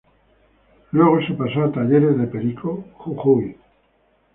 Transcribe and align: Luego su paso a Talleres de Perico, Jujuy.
Luego 0.93 1.21
su 1.21 1.37
paso 1.37 1.61
a 1.63 1.71
Talleres 1.71 2.17
de 2.17 2.25
Perico, 2.25 2.85
Jujuy. 2.95 3.55